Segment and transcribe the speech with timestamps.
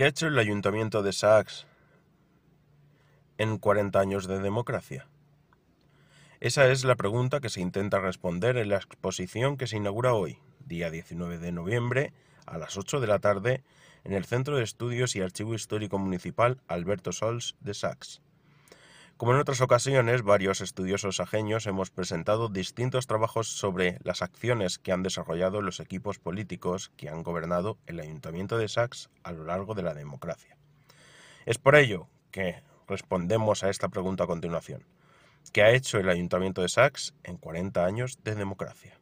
[0.00, 1.66] ¿Qué ha hecho el Ayuntamiento de Sachs
[3.36, 5.06] en 40 años de democracia?
[6.40, 10.38] Esa es la pregunta que se intenta responder en la exposición que se inaugura hoy,
[10.64, 12.14] día 19 de noviembre,
[12.46, 13.62] a las 8 de la tarde,
[14.04, 18.22] en el Centro de Estudios y Archivo Histórico Municipal Alberto Sols de Sachs.
[19.20, 24.92] Como en otras ocasiones, varios estudiosos ajeños hemos presentado distintos trabajos sobre las acciones que
[24.92, 29.74] han desarrollado los equipos políticos que han gobernado el Ayuntamiento de Sachs a lo largo
[29.74, 30.56] de la democracia.
[31.44, 34.86] Es por ello que respondemos a esta pregunta a continuación.
[35.52, 38.99] ¿Qué ha hecho el Ayuntamiento de Sachs en 40 años de democracia?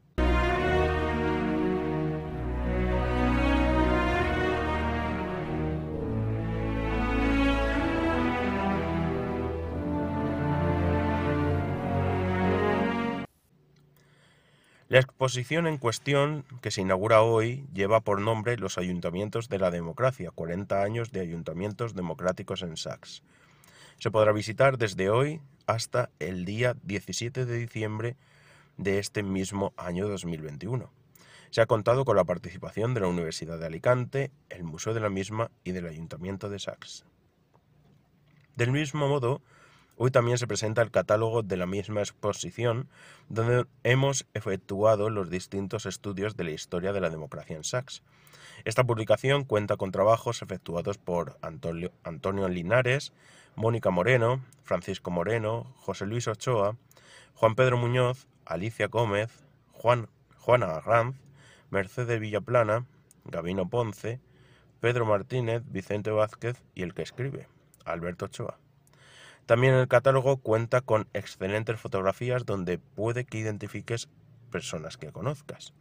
[14.88, 19.70] La exposición en cuestión, que se inaugura hoy, lleva por nombre Los Ayuntamientos de la
[19.70, 23.22] Democracia, 40 años de Ayuntamientos Democráticos en Sachs.
[23.98, 28.16] Se podrá visitar desde hoy hasta el día 17 de diciembre
[28.78, 30.90] de este mismo año 2021.
[31.50, 35.10] Se ha contado con la participación de la Universidad de Alicante, el Museo de la
[35.10, 37.04] misma y del Ayuntamiento de Sachs.
[38.56, 39.42] Del mismo modo,
[40.00, 42.88] Hoy también se presenta el catálogo de la misma exposición,
[43.28, 48.04] donde hemos efectuado los distintos estudios de la historia de la democracia en Sachs.
[48.64, 53.12] Esta publicación cuenta con trabajos efectuados por Antonio, Antonio Linares,
[53.56, 56.76] Mónica Moreno, Francisco Moreno, José Luis Ochoa,
[57.34, 59.32] Juan Pedro Muñoz, Alicia Gómez,
[59.72, 61.16] Juan, Juana Arranz,
[61.70, 62.86] Mercedes Villaplana,
[63.24, 64.20] Gabino Ponce,
[64.78, 67.48] Pedro Martínez, Vicente Vázquez y el que escribe,
[67.84, 68.60] Alberto Ochoa.
[69.48, 74.10] También el catálogo cuenta con excelentes fotografías donde puede que identifiques
[74.50, 75.72] personas que conozcas.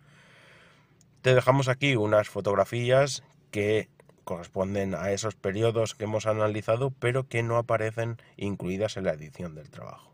[1.22, 3.90] Te dejamos aquí unas fotografías que
[4.24, 9.54] corresponden a esos periodos que hemos analizado, pero que no aparecen incluidas en la edición
[9.54, 10.14] del trabajo.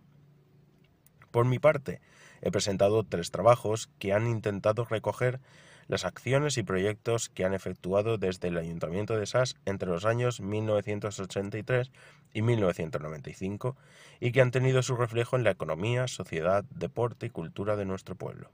[1.30, 2.02] Por mi parte,
[2.42, 5.40] he presentado tres trabajos que han intentado recoger
[5.88, 10.42] las acciones y proyectos que han efectuado desde el Ayuntamiento de Sas entre los años
[10.42, 11.92] 1983
[12.34, 13.76] y 1995
[14.20, 18.16] y que han tenido su reflejo en la economía, sociedad, deporte y cultura de nuestro
[18.16, 18.50] pueblo.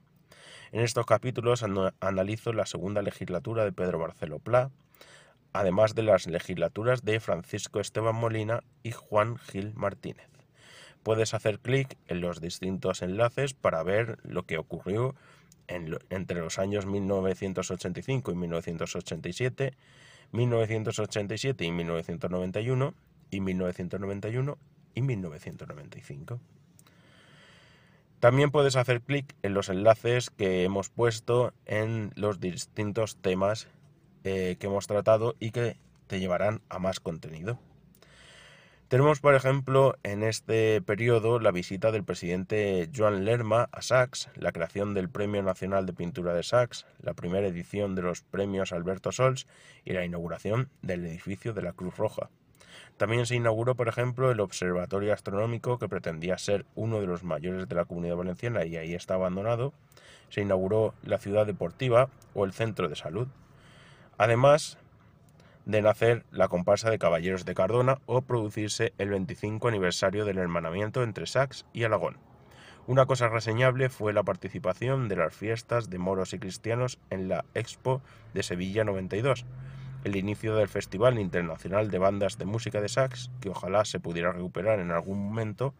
[0.72, 1.64] En estos capítulos
[2.00, 4.70] analizo la segunda legislatura de Pedro Barceló Pla,
[5.52, 10.28] además de las legislaturas de Francisco Esteban Molina y Juan Gil Martínez.
[11.02, 15.14] Puedes hacer clic en los distintos enlaces para ver lo que ocurrió
[15.70, 19.74] entre los años 1985 y 1987,
[20.32, 22.94] 1987 y 1991
[23.30, 24.58] y 1991
[24.94, 26.40] y 1995.
[28.20, 33.68] También puedes hacer clic en los enlaces que hemos puesto en los distintos temas
[34.24, 37.58] eh, que hemos tratado y que te llevarán a más contenido.
[38.90, 44.50] Tenemos, por ejemplo, en este periodo la visita del presidente Joan Lerma a Sachs, la
[44.50, 49.12] creación del Premio Nacional de Pintura de Sachs, la primera edición de los premios Alberto
[49.12, 49.46] Sols
[49.84, 52.30] y la inauguración del edificio de la Cruz Roja.
[52.96, 57.68] También se inauguró, por ejemplo, el Observatorio Astronómico, que pretendía ser uno de los mayores
[57.68, 59.72] de la comunidad valenciana y ahí está abandonado.
[60.30, 63.28] Se inauguró la ciudad deportiva o el centro de salud.
[64.18, 64.78] Además,
[65.70, 71.02] de nacer la comparsa de Caballeros de Cardona o producirse el 25 aniversario del hermanamiento
[71.02, 72.18] entre Sax y Alagón.
[72.86, 77.44] Una cosa reseñable fue la participación de las fiestas de moros y cristianos en la
[77.54, 78.02] Expo
[78.34, 79.46] de Sevilla 92,
[80.02, 84.32] el inicio del Festival Internacional de Bandas de Música de Sax, que ojalá se pudiera
[84.32, 85.74] recuperar en algún momento,